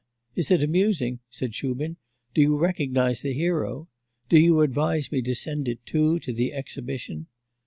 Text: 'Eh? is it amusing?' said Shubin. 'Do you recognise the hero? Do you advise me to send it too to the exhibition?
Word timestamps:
'Eh? 0.35 0.39
is 0.39 0.49
it 0.49 0.63
amusing?' 0.63 1.19
said 1.29 1.53
Shubin. 1.53 1.95
'Do 2.33 2.41
you 2.41 2.57
recognise 2.57 3.21
the 3.21 3.33
hero? 3.35 3.87
Do 4.29 4.39
you 4.39 4.61
advise 4.61 5.11
me 5.11 5.21
to 5.21 5.35
send 5.35 5.67
it 5.67 5.85
too 5.85 6.17
to 6.21 6.33
the 6.33 6.53
exhibition? 6.53 7.27